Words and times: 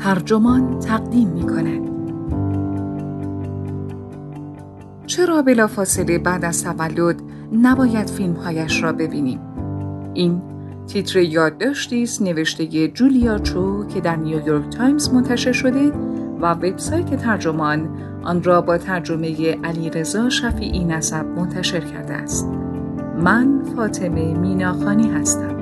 ترجمان 0.00 0.78
تقدیم 0.78 1.28
می 1.28 1.42
کند. 1.42 1.90
چرا 5.06 5.42
بلافاصله 5.42 6.18
بعد 6.18 6.44
از 6.44 6.64
تولد 6.64 7.22
نباید 7.62 8.10
فیلمهایش 8.10 8.82
را 8.82 8.92
ببینیم؟ 8.92 9.40
این 10.14 10.42
تیتر 10.86 11.18
یادداشتی 11.18 12.02
است 12.02 12.22
نوشته 12.22 12.88
جولیا 12.88 13.38
چو 13.38 13.86
که 13.86 14.00
در 14.00 14.16
نیویورک 14.16 14.70
تایمز 14.70 15.10
منتشر 15.10 15.52
شده 15.52 15.92
و 16.40 16.46
وبسایت 16.46 17.16
ترجمان 17.16 17.88
آن 18.22 18.42
را 18.42 18.60
با 18.60 18.78
ترجمه 18.78 19.56
علیرضا 19.64 20.28
شفیعی 20.28 20.84
نسب 20.84 21.26
منتشر 21.26 21.80
کرده 21.80 22.12
است. 22.12 22.48
من 23.22 23.62
فاطمه 23.76 24.38
میناخانی 24.38 25.10
هستم. 25.10 25.59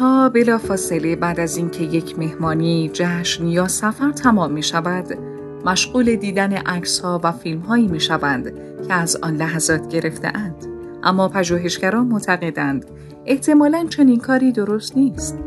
خیلی 0.00 0.10
ها 0.12 0.28
بلا 0.28 0.58
فاصله 0.58 1.16
بعد 1.16 1.40
از 1.40 1.56
اینکه 1.56 1.84
یک 1.84 2.18
مهمانی، 2.18 2.90
جشن 2.92 3.46
یا 3.46 3.68
سفر 3.68 4.10
تمام 4.10 4.52
می 4.52 4.62
شود، 4.62 5.18
مشغول 5.64 6.16
دیدن 6.16 6.52
عکس 6.52 7.00
ها 7.00 7.20
و 7.24 7.32
فیلم 7.32 7.60
هایی 7.60 7.88
می 7.88 8.00
شوند 8.00 8.52
که 8.88 8.94
از 8.94 9.16
آن 9.16 9.36
لحظات 9.36 9.88
گرفته 9.88 10.28
اند. 10.34 10.66
اما 11.02 11.28
پژوهشگران 11.28 12.06
معتقدند 12.06 12.84
احتمالا 13.26 13.86
چنین 13.90 14.20
کاری 14.20 14.52
درست 14.52 14.96
نیست. 14.96 15.38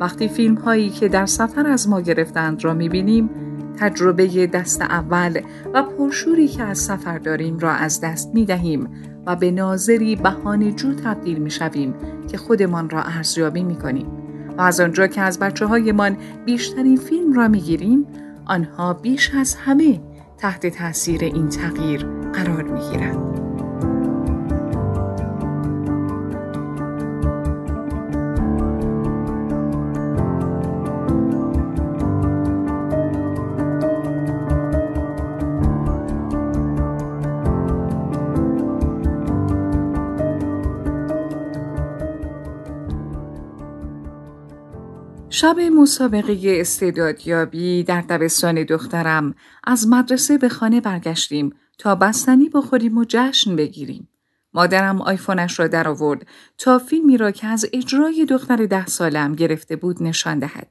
وقتی 0.00 0.28
فیلم 0.28 0.54
هایی 0.54 0.90
که 0.90 1.08
در 1.08 1.26
سفر 1.26 1.66
از 1.66 1.88
ما 1.88 2.00
گرفتند 2.00 2.64
را 2.64 2.74
می 2.74 2.88
بینیم، 2.88 3.30
تجربه 3.78 4.46
دست 4.46 4.82
اول 4.82 5.40
و 5.74 5.82
پرشوری 5.82 6.48
که 6.48 6.62
از 6.62 6.78
سفر 6.78 7.18
داریم 7.18 7.58
را 7.58 7.70
از 7.70 8.00
دست 8.00 8.30
می 8.34 8.44
دهیم 8.44 8.88
و 9.26 9.36
به 9.36 9.50
ناظری 9.50 10.16
بهانه 10.16 10.72
جو 10.72 10.94
تبدیل 10.94 11.38
می 11.38 11.50
شویم 11.50 11.94
که 12.30 12.36
خودمان 12.36 12.90
را 12.90 13.02
ارزیابی 13.02 13.64
می 13.64 13.76
کنیم. 13.76 14.06
و 14.58 14.60
از 14.60 14.80
آنجا 14.80 15.06
که 15.06 15.20
از 15.20 15.38
بچه 15.38 15.66
هایمان 15.66 16.16
بیشترین 16.44 16.96
فیلم 16.96 17.32
را 17.32 17.48
می 17.48 17.60
گیریم، 17.60 18.06
آنها 18.46 18.94
بیش 18.94 19.34
از 19.34 19.54
همه 19.54 20.00
تحت 20.38 20.66
تاثیر 20.66 21.24
این 21.24 21.48
تغییر 21.48 22.06
قرار 22.32 22.62
می 22.62 22.80
گیرند. 22.80 23.31
شب 45.42 45.60
مسابقه 45.60 46.38
استعدادیابی 46.60 47.82
در 47.82 48.00
دبستان 48.00 48.62
دخترم 48.64 49.34
از 49.64 49.88
مدرسه 49.88 50.38
به 50.38 50.48
خانه 50.48 50.80
برگشتیم 50.80 51.54
تا 51.78 51.94
بستنی 51.94 52.48
بخوریم 52.48 52.98
و 52.98 53.04
جشن 53.08 53.56
بگیریم. 53.56 54.08
مادرم 54.54 55.00
آیفونش 55.00 55.58
را 55.58 55.66
در 55.66 55.88
آورد 55.88 56.26
تا 56.58 56.78
فیلمی 56.78 57.16
را 57.16 57.30
که 57.30 57.46
از 57.46 57.66
اجرای 57.72 58.26
دختر 58.26 58.66
ده 58.66 58.86
سالم 58.86 59.34
گرفته 59.34 59.76
بود 59.76 60.02
نشان 60.02 60.38
دهد. 60.38 60.70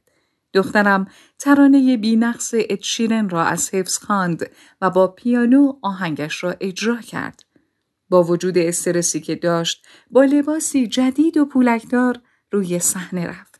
دخترم 0.53 1.07
ترانه 1.39 1.97
بینقص 1.97 2.53
ادشیرن 2.53 3.29
را 3.29 3.43
از 3.43 3.69
حفظ 3.73 3.97
خواند 3.97 4.49
و 4.81 4.89
با 4.89 5.07
پیانو 5.07 5.73
آهنگش 5.81 6.43
را 6.43 6.55
اجرا 6.59 7.01
کرد. 7.01 7.43
با 8.09 8.23
وجود 8.23 8.57
استرسی 8.57 9.19
که 9.19 9.35
داشت 9.35 9.85
با 10.11 10.23
لباسی 10.23 10.87
جدید 10.87 11.37
و 11.37 11.45
پولکدار 11.45 12.19
روی 12.51 12.79
صحنه 12.79 13.27
رفت. 13.27 13.50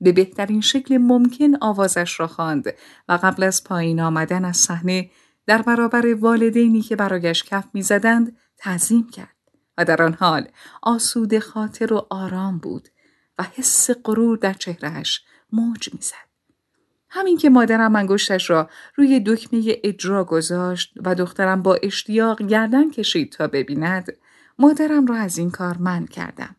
به 0.00 0.12
بهترین 0.12 0.60
شکل 0.60 0.98
ممکن 0.98 1.56
آوازش 1.60 2.20
را 2.20 2.26
خواند 2.26 2.74
و 3.08 3.18
قبل 3.22 3.42
از 3.42 3.64
پایین 3.64 4.00
آمدن 4.00 4.44
از 4.44 4.56
صحنه 4.56 5.10
در 5.46 5.62
برابر 5.62 6.14
والدینی 6.14 6.80
که 6.80 6.96
برایش 6.96 7.44
کف 7.44 7.64
می‌زدند 7.72 8.36
تعظیم 8.58 9.10
کرد 9.10 9.36
و 9.78 9.84
در 9.84 10.02
آن 10.02 10.14
حال 10.14 10.48
آسود 10.82 11.38
خاطر 11.38 11.92
و 11.92 12.06
آرام 12.10 12.58
بود 12.58 12.88
و 13.38 13.42
حس 13.54 13.90
غرور 14.04 14.36
در 14.36 14.52
چهرهش 14.52 15.24
موج 15.52 15.94
می‌زد. 15.94 16.30
همین 17.08 17.36
که 17.36 17.50
مادرم 17.50 17.96
انگشتش 17.96 18.50
را 18.50 18.68
روی 18.96 19.20
دکمه 19.26 19.76
اجرا 19.84 20.24
گذاشت 20.24 20.94
و 21.04 21.14
دخترم 21.14 21.62
با 21.62 21.78
اشتیاق 21.82 22.42
گردن 22.42 22.90
کشید 22.90 23.32
تا 23.32 23.46
ببیند 23.46 24.16
مادرم 24.58 25.06
را 25.06 25.16
از 25.16 25.38
این 25.38 25.50
کار 25.50 25.76
من 25.78 26.06
کردم. 26.06 26.56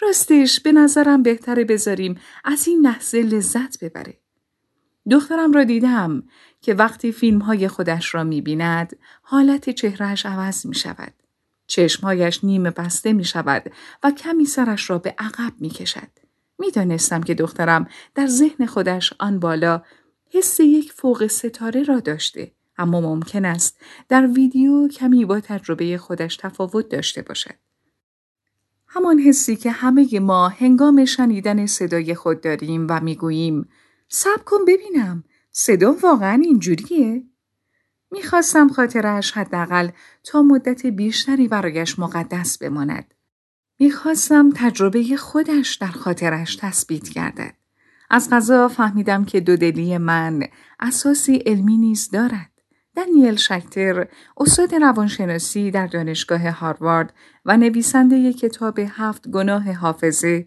راستش 0.00 0.60
به 0.60 0.72
نظرم 0.72 1.22
بهتره 1.22 1.64
بذاریم 1.64 2.20
از 2.44 2.68
این 2.68 2.80
لحظه 2.80 3.22
لذت 3.22 3.84
ببره. 3.84 4.18
دخترم 5.10 5.52
را 5.52 5.64
دیدم 5.64 6.22
که 6.60 6.74
وقتی 6.74 7.12
فیلم 7.12 7.38
های 7.38 7.68
خودش 7.68 8.14
را 8.14 8.24
می 8.24 8.40
بیند 8.40 8.96
حالت 9.22 9.70
چهرهش 9.70 10.26
عوض 10.26 10.66
می 10.66 10.74
شود. 10.74 11.12
چشمهایش 11.66 12.44
نیمه 12.44 12.70
بسته 12.70 13.12
می 13.12 13.24
شود 13.24 13.72
و 14.02 14.10
کمی 14.10 14.44
سرش 14.44 14.90
را 14.90 14.98
به 14.98 15.14
عقب 15.18 15.52
می 15.60 15.70
کشد. 15.70 16.08
می 16.58 16.70
دانستم 16.70 17.22
که 17.22 17.34
دخترم 17.34 17.88
در 18.14 18.26
ذهن 18.26 18.66
خودش 18.66 19.12
آن 19.18 19.38
بالا 19.38 19.82
حس 20.30 20.60
یک 20.60 20.92
فوق 20.92 21.26
ستاره 21.26 21.82
را 21.82 22.00
داشته 22.00 22.52
اما 22.78 23.00
ممکن 23.00 23.44
است 23.44 23.80
در 24.08 24.26
ویدیو 24.26 24.88
کمی 24.88 25.24
با 25.24 25.40
تجربه 25.40 25.98
خودش 25.98 26.36
تفاوت 26.36 26.88
داشته 26.88 27.22
باشد. 27.22 27.63
همان 28.96 29.18
حسی 29.18 29.56
که 29.56 29.70
همه 29.70 30.20
ما 30.20 30.48
هنگام 30.48 31.04
شنیدن 31.04 31.66
صدای 31.66 32.14
خود 32.14 32.40
داریم 32.40 32.86
و 32.90 33.00
می‌گوییم 33.00 33.68
سب 34.08 34.44
کن 34.44 34.64
ببینم 34.68 35.24
صدا 35.50 35.92
واقعا 35.92 36.42
اینجوریه؟ 36.44 37.24
می‌خواستم 38.10 38.68
خاطرش 38.68 39.32
حداقل 39.32 39.88
تا 40.24 40.42
مدت 40.42 40.86
بیشتری 40.86 41.48
برایش 41.48 41.98
مقدس 41.98 42.58
بماند. 42.58 43.14
می‌خواستم 43.78 44.50
تجربه 44.54 45.16
خودش 45.16 45.74
در 45.74 45.86
خاطرش 45.86 46.56
تثبیت 46.56 47.08
گردد. 47.08 47.54
از 48.10 48.30
غذا 48.30 48.68
فهمیدم 48.68 49.24
که 49.24 49.40
دودلی 49.40 49.98
من 49.98 50.42
اساسی 50.80 51.36
علمی 51.36 51.76
نیز 51.76 52.10
دارد. 52.10 52.53
دانیل 52.96 53.36
شکتر 53.36 54.06
استاد 54.36 54.74
روانشناسی 54.74 55.70
در 55.70 55.86
دانشگاه 55.86 56.50
هاروارد 56.50 57.12
و 57.44 57.56
نویسنده 57.56 58.32
کتاب 58.32 58.78
هفت 58.78 59.28
گناه 59.28 59.72
حافظه 59.72 60.46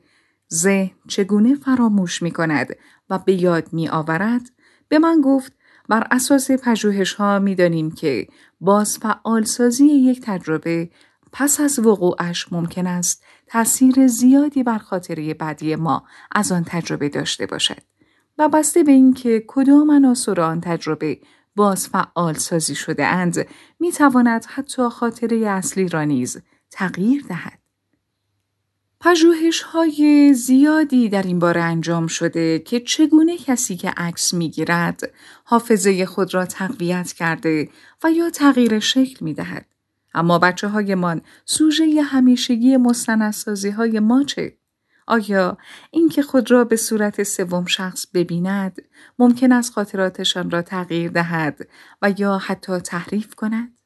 ذهن 0.53 0.91
چگونه 1.08 1.56
فراموش 1.56 2.22
می 2.22 2.31
کند 2.31 2.68
و 3.09 3.19
به 3.19 3.34
یاد 3.34 3.74
می 3.74 3.90
آورد 3.90 4.50
به 4.90 5.00
من 5.00 5.22
گفت 5.22 5.53
بر 5.90 6.08
اساس 6.12 6.52
پژوهش 6.52 7.13
ها 7.13 7.40
می 7.40 7.56
دانیم 7.56 7.91
که 7.91 8.28
باز 8.62 8.97
فعالسازی 8.97 9.85
یک 9.85 10.22
تجربه 10.24 10.90
پس 11.31 11.59
از 11.59 11.79
وقوعش 11.79 12.52
ممکن 12.52 12.88
است 12.88 13.24
تاثیر 13.47 14.08
زیادی 14.08 14.64
بر 14.64 14.78
خاطره 14.78 15.34
بعدی 15.34 15.75
ما 15.75 16.03
از 16.31 16.52
آن 16.52 16.64
تجربه 16.68 17.09
داشته 17.09 17.46
باشد 17.46 17.81
و 18.38 18.50
بسته 18.50 18.84
به 18.84 18.91
اینکه 18.91 19.44
کدام 19.47 19.91
عناصر 19.91 20.41
آن 20.41 20.62
تجربه 20.62 21.19
باز 21.57 21.88
فعال 21.88 22.34
سازی 22.34 22.75
شده 22.75 23.06
اند 23.06 23.47
می 23.79 23.91
تواند 23.91 24.45
حتی 24.45 24.90
خاطره 24.90 25.38
اصلی 25.38 25.90
را 25.90 26.03
نیز 26.03 26.38
تغییر 26.72 27.25
دهد. 27.29 27.59
پژوهش 29.00 29.62
های 29.62 30.34
زیادی 30.34 31.09
در 31.09 31.23
این 31.23 31.40
باره 31.40 31.62
انجام 31.62 32.07
شده 32.07 32.59
که 32.59 32.79
چگونه 32.79 33.37
کسی 33.37 33.76
که 33.76 33.93
عکس 33.97 34.34
می 34.34 34.49
گیرد 34.49 35.11
حافظه 35.43 36.05
خود 36.05 36.34
را 36.34 36.46
تقویت 36.46 37.14
کرده 37.14 37.70
و 38.03 38.11
یا 38.11 38.29
تغییر 38.29 38.79
شکل 38.79 39.26
می 39.26 39.34
دهد. 39.34 39.66
اما 40.14 40.40
بچه 40.40 40.67
های 40.67 40.96
من 40.96 41.22
سوژه 41.46 42.02
همیشگی 42.02 42.78
مستندسازی 42.78 43.70
های 43.70 43.99
ما 43.99 44.23
چه؟ 44.23 44.58
آیا 45.07 45.57
اینکه 45.91 46.21
خود 46.21 46.51
را 46.51 46.63
به 46.63 46.75
صورت 46.75 47.23
سوم 47.23 47.65
شخص 47.65 48.07
ببیند 48.13 48.81
ممکن 49.19 49.51
است 49.51 49.73
خاطراتشان 49.73 50.51
را 50.51 50.61
تغییر 50.61 51.11
دهد 51.11 51.67
و 52.01 52.13
یا 52.17 52.37
حتی 52.37 52.79
تحریف 52.79 53.35
کند؟ 53.35 53.77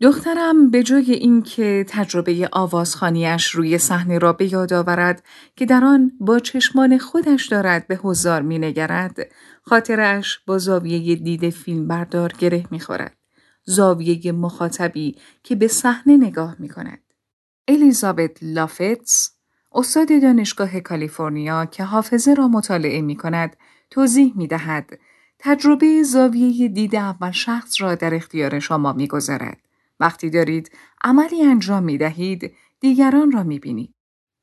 دخترم 0.00 0.70
به 0.70 0.82
جای 0.82 1.12
اینکه 1.12 1.84
تجربه 1.88 2.48
آوازخانیش 2.52 3.50
روی 3.50 3.78
صحنه 3.78 4.18
را 4.18 4.32
به 4.32 4.52
یاد 4.52 4.72
آورد 4.72 5.24
که 5.56 5.66
در 5.66 5.84
آن 5.84 6.12
با 6.20 6.38
چشمان 6.38 6.98
خودش 6.98 7.46
دارد 7.46 7.86
به 7.86 7.96
حضار 7.96 8.42
می 8.42 8.58
نگرد، 8.58 9.16
خاطرش 9.62 10.38
با 10.46 10.58
زاویه 10.58 11.16
دید 11.16 11.50
فیلم 11.50 11.88
بردار 11.88 12.32
گره 12.38 12.64
می 12.70 12.80
خورد. 12.80 13.16
زاویه 13.64 14.32
مخاطبی 14.32 15.16
که 15.42 15.56
به 15.56 15.68
صحنه 15.68 16.16
نگاه 16.16 16.56
می 16.58 16.68
کند. 16.68 17.02
الیزابت 17.68 18.42
لافتس 18.42 19.35
استاد 19.72 20.22
دانشگاه 20.22 20.80
کالیفرنیا 20.80 21.64
که 21.64 21.84
حافظه 21.84 22.34
را 22.34 22.48
مطالعه 22.48 23.00
می 23.00 23.16
کند 23.16 23.56
توضیح 23.90 24.32
می 24.36 24.46
دهد. 24.46 24.98
تجربه 25.38 26.02
زاویه 26.02 26.68
دید 26.68 26.96
اول 26.96 27.30
شخص 27.30 27.80
را 27.80 27.94
در 27.94 28.14
اختیار 28.14 28.58
شما 28.58 28.92
می 28.92 29.06
گذارد. 29.06 29.58
وقتی 30.00 30.30
دارید 30.30 30.70
عملی 31.04 31.42
انجام 31.42 31.82
می 31.82 31.98
دهید 31.98 32.52
دیگران 32.80 33.32
را 33.32 33.42
می 33.42 33.58
بینید. 33.58 33.94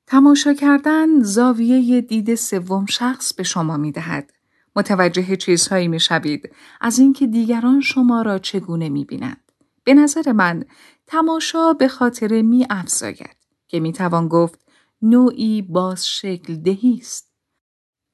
تماشا 0.07 0.53
کردن 0.53 1.21
زاویه 1.21 2.01
دید 2.01 2.35
سوم 2.35 2.85
شخص 2.85 3.33
به 3.33 3.43
شما 3.43 3.77
می 3.77 3.91
دهد. 3.91 4.33
متوجه 4.75 5.35
چیزهایی 5.35 5.87
می 5.87 5.99
شوید 5.99 6.49
از 6.81 6.99
اینکه 6.99 7.27
دیگران 7.27 7.81
شما 7.81 8.21
را 8.21 8.39
چگونه 8.39 8.89
می 8.89 9.05
بینند. 9.05 9.51
به 9.83 9.93
نظر 9.93 10.31
من 10.31 10.65
تماشا 11.07 11.73
به 11.73 11.87
خاطر 11.87 12.41
می 12.41 12.67
افزاید 12.69 13.35
که 13.67 13.79
می 13.79 13.93
توان 13.93 14.27
گفت 14.27 14.59
نوعی 15.03 15.61
باز 15.61 16.07
شکل 16.07 16.55
دهی 16.55 16.97
است. 17.01 17.33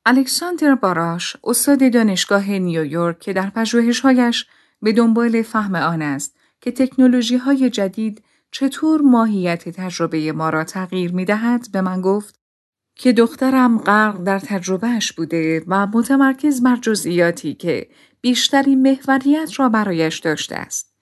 الکساندر 0.06 0.76
باراش 0.76 1.38
استاد 1.44 1.94
دانشگاه 1.94 2.52
نیویورک 2.52 3.20
که 3.20 3.34
در 3.34 3.50
پژوهش‌هایش 3.50 4.46
به 4.82 4.94
دنبال 4.94 5.42
فهم 5.42 5.76
آن 5.76 6.02
است 6.02 6.36
که 6.62 6.72
تکنولوژی 6.72 7.38
های 7.38 7.70
جدید 7.70 8.24
چطور 8.52 9.02
ماهیت 9.02 9.70
تجربه 9.70 10.32
ما 10.32 10.50
را 10.50 10.64
تغییر 10.64 11.14
می 11.14 11.26
دهد 11.26 11.72
به 11.72 11.82
من 11.82 12.02
گفت 12.02 12.40
که 12.96 13.14
دخترم 13.14 13.78
غرق 13.78 14.24
در 14.24 14.40
تجربهش 14.40 15.12
بوده 15.12 15.64
و 15.68 15.88
متمرکز 15.88 16.64
بر 16.64 16.76
جزئیاتی 16.76 17.54
که 17.54 17.90
بیشتری 18.22 18.76
محوریت 18.76 19.60
را 19.60 19.70
برایش 19.70 20.20
داشته 20.20 20.56
است. 20.56 20.96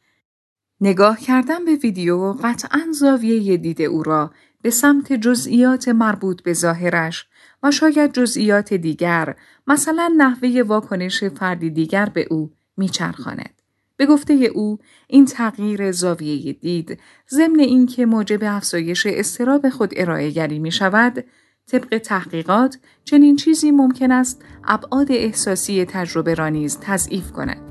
نگاه 0.81 1.19
کردن 1.19 1.65
به 1.65 1.75
ویدیو 1.75 2.33
قطعا 2.33 2.87
زاویه 2.91 3.57
دید 3.57 3.81
او 3.81 4.03
را 4.03 4.31
به 4.61 4.69
سمت 4.69 5.13
جزئیات 5.13 5.87
مربوط 5.87 6.41
به 6.41 6.53
ظاهرش 6.53 7.27
و 7.63 7.71
شاید 7.71 8.13
جزئیات 8.13 8.73
دیگر 8.73 9.35
مثلا 9.67 10.13
نحوه 10.17 10.61
واکنش 10.61 11.23
فردی 11.23 11.69
دیگر 11.69 12.05
به 12.05 12.27
او 12.31 12.51
میچرخاند. 12.77 13.61
به 13.97 14.05
گفته 14.05 14.33
او 14.33 14.77
این 15.07 15.25
تغییر 15.25 15.91
زاویه 15.91 16.53
دید 16.53 16.99
ضمن 17.29 17.59
اینکه 17.59 18.05
موجب 18.05 18.39
افزایش 18.43 19.05
استراب 19.05 19.69
خود 19.69 19.93
ارائه 19.95 20.31
گری 20.31 20.59
می 20.59 20.71
شود 20.71 21.25
طبق 21.67 21.97
تحقیقات 21.97 22.77
چنین 23.03 23.35
چیزی 23.35 23.71
ممکن 23.71 24.11
است 24.11 24.45
ابعاد 24.63 25.11
احساسی 25.11 25.85
تجربه 25.85 26.33
را 26.33 26.49
نیز 26.49 26.77
تضعیف 26.81 27.31
کند. 27.31 27.66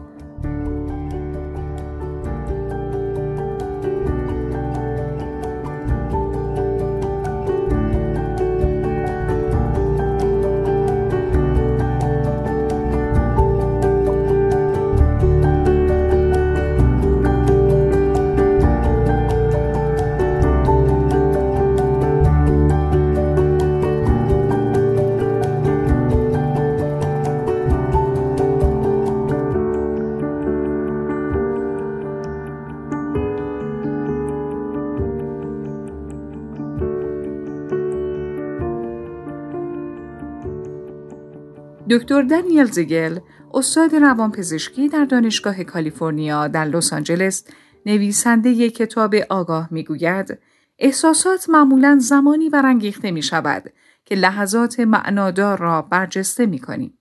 دکتر 41.90 42.22
دانیل 42.22 42.64
زگل 42.64 43.18
استاد 43.54 43.94
روانپزشکی 43.94 44.88
در 44.88 45.04
دانشگاه 45.04 45.64
کالیفرنیا 45.64 46.48
در 46.48 46.64
لس 46.64 46.92
آنجلس 46.92 47.44
نویسنده 47.86 48.70
کتاب 48.70 49.14
آگاه 49.14 49.68
می‌گوید 49.70 50.38
احساسات 50.78 51.48
معمولا 51.48 51.98
زمانی 52.00 52.50
برانگیخته 52.50 53.10
می 53.10 53.22
شود 53.22 53.72
که 54.04 54.14
لحظات 54.14 54.80
معنادار 54.80 55.58
را 55.58 55.82
برجسته 55.82 56.46
می 56.46 56.58
کنیم. 56.58 56.98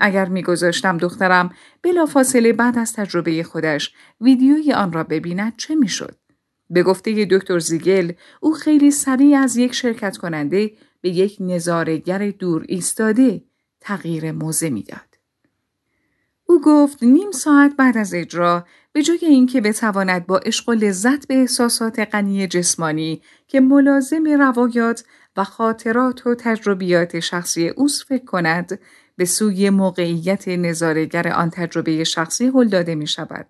اگر 0.00 0.28
میگذاشتم 0.28 0.98
دخترم 0.98 1.50
بلافاصله 1.82 2.52
بعد 2.52 2.78
از 2.78 2.92
تجربه 2.92 3.42
خودش 3.42 3.94
ویدیوی 4.20 4.72
آن 4.72 4.92
را 4.92 5.04
ببیند 5.04 5.56
چه 5.56 5.74
می‌شد؟ 5.74 6.16
به 6.70 6.82
گفته 6.82 7.24
دکتر 7.24 7.58
زیگل 7.58 8.12
او 8.40 8.52
خیلی 8.52 8.90
سریع 8.90 9.38
از 9.38 9.56
یک 9.56 9.74
شرکت 9.74 10.16
کننده 10.16 10.70
به 11.00 11.10
یک 11.10 11.36
نظارگر 11.40 12.30
دور 12.30 12.64
ایستاده 12.68 13.42
تغییر 13.82 14.32
موزه 14.32 14.70
می‌داد. 14.70 15.18
او 16.46 16.60
گفت 16.60 17.02
نیم 17.02 17.30
ساعت 17.30 17.76
بعد 17.76 17.98
از 17.98 18.14
اجرا 18.14 18.66
به 18.92 19.02
جای 19.02 19.18
اینکه 19.22 19.60
بتواند 19.60 20.26
با 20.26 20.38
عشق 20.38 20.68
و 20.68 20.72
لذت 20.72 21.28
به 21.28 21.34
احساسات 21.34 21.98
غنی 21.98 22.46
جسمانی 22.46 23.22
که 23.48 23.60
ملازم 23.60 24.24
روایات 24.24 25.04
و 25.36 25.44
خاطرات 25.44 26.26
و 26.26 26.34
تجربیات 26.34 27.20
شخصی 27.20 27.68
اوست 27.68 28.02
فکر 28.02 28.24
کند 28.24 28.78
به 29.16 29.24
سوی 29.24 29.70
موقعیت 29.70 30.48
نظارگر 30.48 31.28
آن 31.28 31.50
تجربه 31.50 32.04
شخصی 32.04 32.46
هل 32.46 32.68
داده 32.68 32.94
می 32.94 33.06
شود 33.06 33.46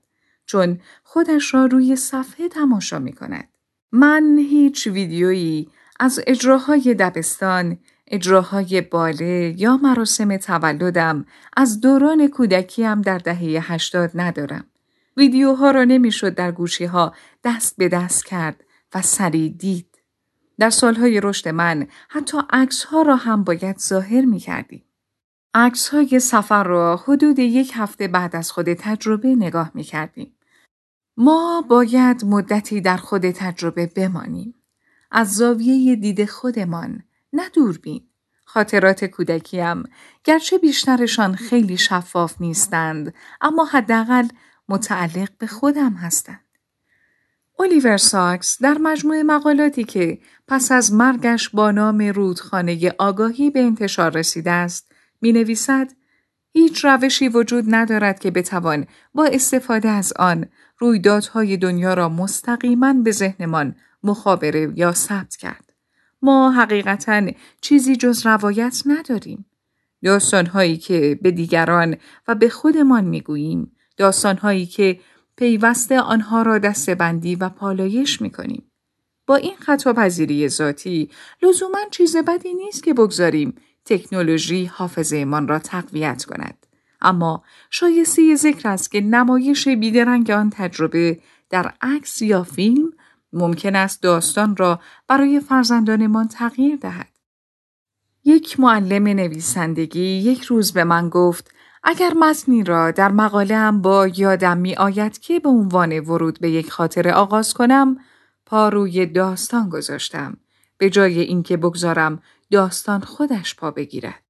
چون 0.46 0.80
خودش 1.02 1.54
را 1.54 1.66
روی 1.66 1.96
صفحه 1.96 2.48
تماشا 2.48 2.98
می 2.98 3.12
کند. 3.12 3.48
من 3.92 4.38
هیچ 4.38 4.86
ویدیویی 4.86 5.68
از 6.00 6.20
اجراهای 6.26 6.94
دبستان 6.94 7.78
اجراهای 8.12 8.80
باله 8.80 9.54
یا 9.58 9.76
مراسم 9.76 10.36
تولدم 10.36 11.24
از 11.56 11.80
دوران 11.80 12.28
کودکیم 12.28 13.02
در 13.02 13.18
دهه 13.18 13.72
هشتاد 13.72 14.10
ندارم. 14.14 14.64
ویدیوها 15.16 15.70
را 15.70 15.84
نمی‌شد 15.84 16.34
در 16.34 16.52
گوشی 16.52 16.84
ها 16.84 17.14
دست 17.44 17.76
به 17.76 17.88
دست 17.88 18.26
کرد 18.26 18.64
و 18.94 19.02
سری 19.02 19.50
دید. 19.50 19.98
در 20.58 20.70
سالهای 20.70 21.20
رشد 21.20 21.48
من 21.48 21.86
حتی 22.08 22.38
عکس 22.50 22.84
ها 22.84 23.02
را 23.02 23.16
هم 23.16 23.44
باید 23.44 23.78
ظاهر 23.78 24.24
می 24.24 24.38
کردیم. 24.38 24.84
عکس 25.54 25.88
های 25.88 26.20
سفر 26.20 26.64
را 26.64 26.96
حدود 26.96 27.38
یک 27.38 27.72
هفته 27.74 28.08
بعد 28.08 28.36
از 28.36 28.52
خود 28.52 28.74
تجربه 28.74 29.34
نگاه 29.34 29.70
می 29.74 29.82
کردیم. 29.82 30.34
ما 31.16 31.64
باید 31.68 32.24
مدتی 32.24 32.80
در 32.80 32.96
خود 32.96 33.30
تجربه 33.30 33.86
بمانیم. 33.86 34.54
از 35.10 35.34
زاویه 35.34 35.96
دید 35.96 36.24
خودمان 36.24 37.02
نه 37.32 37.48
دوربین. 37.48 38.02
خاطرات 38.44 39.04
کودکیم 39.04 39.82
گرچه 40.24 40.58
بیشترشان 40.58 41.34
خیلی 41.34 41.76
شفاف 41.76 42.34
نیستند 42.40 43.14
اما 43.40 43.64
حداقل 43.64 44.28
متعلق 44.68 45.28
به 45.38 45.46
خودم 45.46 45.92
هستند. 45.92 46.44
الیور 47.58 47.96
ساکس 47.96 48.62
در 48.62 48.78
مجموع 48.78 49.22
مقالاتی 49.22 49.84
که 49.84 50.18
پس 50.48 50.72
از 50.72 50.92
مرگش 50.92 51.48
با 51.48 51.70
نام 51.70 52.02
رودخانه 52.02 52.94
آگاهی 52.98 53.50
به 53.50 53.60
انتشار 53.60 54.10
رسیده 54.10 54.50
است 54.50 54.92
می 55.20 55.32
نویسد 55.32 55.92
هیچ 56.52 56.84
روشی 56.84 57.28
وجود 57.28 57.64
ندارد 57.68 58.18
که 58.18 58.30
بتوان 58.30 58.86
با 59.14 59.24
استفاده 59.24 59.88
از 59.88 60.12
آن 60.12 60.46
رویدادهای 60.78 61.56
دنیا 61.56 61.94
را 61.94 62.08
مستقیما 62.08 62.92
به 62.92 63.10
ذهنمان 63.10 63.76
مخابره 64.02 64.72
یا 64.76 64.92
ثبت 64.92 65.36
کرد. 65.36 65.71
ما 66.22 66.50
حقیقتا 66.52 67.30
چیزی 67.60 67.96
جز 67.96 68.26
روایت 68.26 68.82
نداریم. 68.86 69.46
داستانهایی 70.04 70.76
که 70.76 71.18
به 71.22 71.30
دیگران 71.30 71.96
و 72.28 72.34
به 72.34 72.48
خودمان 72.48 73.04
می‌گوییم، 73.04 73.76
داستانهایی 73.96 74.66
که 74.66 75.00
پیوسته 75.36 76.00
آنها 76.00 76.42
را 76.42 76.58
دستبندی 76.58 77.34
و 77.34 77.48
پالایش 77.48 78.20
می‌کنیم. 78.20 78.70
با 79.26 79.36
این 79.36 79.56
خطا 79.56 79.92
پذیری 79.92 80.48
ذاتی 80.48 81.10
لزوما 81.42 81.78
چیز 81.90 82.16
بدی 82.16 82.54
نیست 82.54 82.82
که 82.82 82.94
بگذاریم 82.94 83.54
تکنولوژی 83.84 84.64
حافظه 84.64 85.24
من 85.24 85.48
را 85.48 85.58
تقویت 85.58 86.24
کند. 86.24 86.66
اما 87.00 87.42
شایسته 87.70 88.34
ذکر 88.36 88.68
است 88.68 88.90
که 88.90 89.00
نمایش 89.00 89.68
بیدرنگ 89.68 90.30
آن 90.30 90.50
تجربه 90.50 91.20
در 91.50 91.72
عکس 91.82 92.22
یا 92.22 92.42
فیلم 92.42 92.92
ممکن 93.32 93.76
است 93.76 94.02
داستان 94.02 94.56
را 94.56 94.80
برای 95.08 95.40
فرزندانمان 95.40 96.28
تغییر 96.28 96.76
دهد. 96.76 97.08
یک 98.24 98.60
معلم 98.60 99.08
نویسندگی 99.08 100.04
یک 100.04 100.42
روز 100.42 100.72
به 100.72 100.84
من 100.84 101.08
گفت 101.08 101.50
اگر 101.82 102.12
متنی 102.14 102.64
را 102.64 102.90
در 102.90 103.12
مقاله 103.12 103.56
هم 103.56 103.82
با 103.82 104.06
یادم 104.06 104.58
می 104.58 104.74
آید 104.74 105.18
که 105.18 105.40
به 105.40 105.48
عنوان 105.48 106.00
ورود 106.00 106.38
به 106.40 106.50
یک 106.50 106.70
خاطره 106.70 107.12
آغاز 107.12 107.54
کنم 107.54 107.96
پا 108.46 108.68
روی 108.68 109.06
داستان 109.06 109.68
گذاشتم 109.68 110.36
به 110.78 110.90
جای 110.90 111.20
اینکه 111.20 111.56
بگذارم 111.56 112.22
داستان 112.50 113.00
خودش 113.00 113.56
پا 113.56 113.70
بگیرد. 113.70 114.22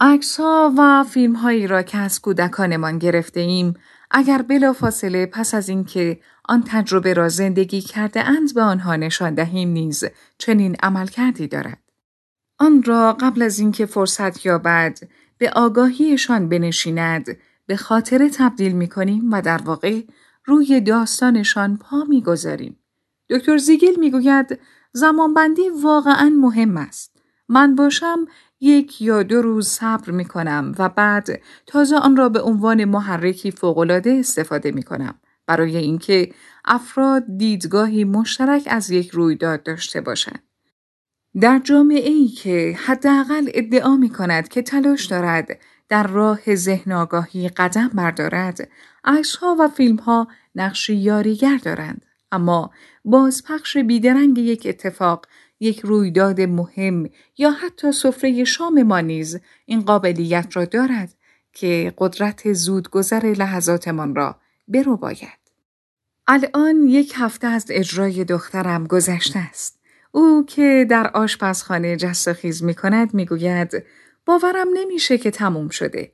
عکس 0.00 0.40
ها 0.40 0.72
و 0.78 1.04
فیلم 1.04 1.32
هایی 1.32 1.66
را 1.66 1.82
که 1.82 1.98
از 1.98 2.20
کودکانمان 2.20 2.98
گرفته 2.98 3.40
ایم 3.40 3.74
اگر 4.10 4.42
بلافاصله 4.42 5.26
پس 5.26 5.54
از 5.54 5.68
اینکه 5.68 6.20
آن 6.48 6.64
تجربه 6.66 7.14
را 7.14 7.28
زندگی 7.28 7.80
کرده 7.80 8.24
اند 8.24 8.54
به 8.54 8.62
آنها 8.62 8.96
نشان 8.96 9.34
دهیم 9.34 9.68
نیز 9.68 10.04
چنین 10.38 10.76
عمل 10.82 11.06
کردی 11.06 11.46
دارد. 11.46 11.78
آن 12.58 12.82
را 12.82 13.12
قبل 13.12 13.42
از 13.42 13.58
اینکه 13.58 13.86
فرصت 13.86 14.46
یابد 14.46 14.98
به 15.38 15.50
آگاهیشان 15.50 16.48
بنشیند 16.48 17.36
به 17.66 17.76
خاطر 17.76 18.28
تبدیل 18.28 18.72
می 18.72 18.88
کنیم 18.88 19.32
و 19.32 19.42
در 19.42 19.62
واقع 19.62 20.00
روی 20.44 20.80
داستانشان 20.80 21.76
پا 21.76 22.04
می 22.04 22.22
گذاریم. 22.22 22.78
دکتر 23.30 23.56
زیگل 23.56 23.96
می 23.98 24.10
گوید 24.10 24.58
زمانبندی 24.92 25.68
واقعا 25.82 26.28
مهم 26.28 26.76
است. 26.76 27.16
من 27.48 27.74
باشم 27.74 28.26
یک 28.60 29.02
یا 29.02 29.22
دو 29.22 29.42
روز 29.42 29.68
صبر 29.68 30.10
می 30.10 30.24
کنم 30.24 30.74
و 30.78 30.88
بعد 30.88 31.42
تازه 31.66 31.96
آن 31.96 32.16
را 32.16 32.28
به 32.28 32.40
عنوان 32.40 32.84
محرکی 32.84 33.50
فوقالعاده 33.50 34.10
استفاده 34.10 34.70
می 34.70 34.82
کنم 34.82 35.14
برای 35.52 35.76
اینکه 35.76 36.32
افراد 36.64 37.24
دیدگاهی 37.36 38.04
مشترک 38.04 38.62
از 38.66 38.90
یک 38.90 39.10
رویداد 39.10 39.62
داشته 39.62 40.00
باشند. 40.00 40.42
در 41.40 41.60
جامعه 41.64 42.10
ای 42.10 42.28
که 42.28 42.78
حداقل 42.84 43.50
ادعا 43.54 43.96
می 43.96 44.08
کند 44.08 44.48
که 44.48 44.62
تلاش 44.62 45.04
دارد 45.04 45.48
در 45.88 46.06
راه 46.06 46.54
ذهن 46.54 46.92
آگاهی 46.92 47.48
قدم 47.48 47.88
بردارد، 47.88 48.68
عکسها 49.04 49.56
و 49.60 49.68
فیلمها 49.68 50.28
نقش 50.54 50.90
یاریگر 50.90 51.56
دارند. 51.56 52.06
اما 52.32 52.70
بازپخش 53.04 53.76
بیدرنگ 53.76 54.38
یک 54.38 54.66
اتفاق 54.66 55.26
یک 55.60 55.80
رویداد 55.80 56.40
مهم 56.40 57.10
یا 57.38 57.50
حتی 57.50 57.92
سفره 57.92 58.44
شام 58.44 58.82
ما 58.82 59.00
نیز 59.00 59.40
این 59.66 59.80
قابلیت 59.80 60.56
را 60.56 60.64
دارد 60.64 61.14
که 61.52 61.94
قدرت 61.98 62.52
زودگذر 62.52 63.34
لحظاتمان 63.38 64.14
را 64.14 64.40
برو 64.68 64.96
باید. 64.96 65.41
الان 66.26 66.86
یک 66.86 67.12
هفته 67.16 67.46
از 67.46 67.66
اجرای 67.70 68.24
دخترم 68.24 68.86
گذشته 68.86 69.38
است. 69.38 69.78
او 70.12 70.44
که 70.46 70.86
در 70.90 71.10
آشپزخانه 71.14 71.96
جست 71.96 72.28
و 72.28 72.32
خیز 72.32 72.62
می 72.64 72.74
کند 72.74 73.14
می 73.14 73.26
گوید 73.26 73.84
باورم 74.26 74.68
نمیشه 74.74 75.18
که 75.18 75.30
تموم 75.30 75.68
شده. 75.68 76.12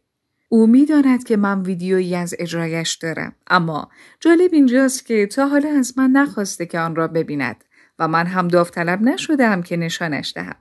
او 0.49 0.67
می‌داند 0.67 1.25
که 1.25 1.37
من 1.37 1.63
ویدیویی 1.63 2.17
از 2.17 2.35
اجرایش 2.39 2.95
دارم 2.95 3.33
اما 3.47 3.91
جالب 4.21 4.51
اینجاست 4.53 5.07
که 5.07 5.27
تا 5.27 5.49
حالا 5.49 5.69
از 5.69 5.99
من 5.99 6.11
نخواسته 6.11 6.67
که 6.67 6.79
آن 6.79 6.97
را 6.97 7.09
ببیند 7.09 7.65
و 7.99 8.09
من 8.09 8.27
هم 8.27 8.49
داوطلب 8.49 9.03
نشدم 9.03 9.63
که 9.63 9.77
نشانش 9.77 10.33
دهم. 10.37 10.57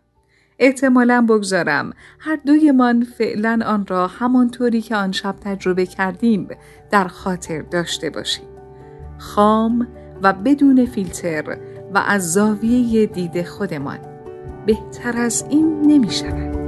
احتمالا 0.60 1.25
بگذارم 1.30 1.94
هر 2.20 2.36
دویمان 2.36 3.04
فعلا 3.18 3.60
آن 3.66 3.86
را 3.86 4.08
همانطوری 4.08 4.82
که 4.82 4.96
آن 4.96 5.12
شب 5.12 5.36
تجربه 5.42 5.86
کردیم 5.86 6.48
در 6.92 7.08
خاطر 7.08 7.62
داشته 7.62 8.10
باشیم. 8.10 8.57
خام 9.17 9.88
و 10.24 10.33
بدون 10.33 10.86
فیلتر 10.86 11.57
و 11.93 12.03
از 12.07 12.33
زاویه 12.33 13.05
دید 13.05 13.43
خودمان 13.43 14.00
بهتر 14.65 15.17
از 15.17 15.45
این 15.50 15.81
نمی 15.81 16.12
شود. 16.12 16.66